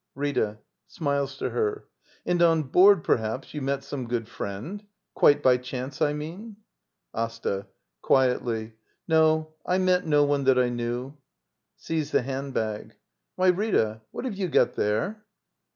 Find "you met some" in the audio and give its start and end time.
3.53-4.07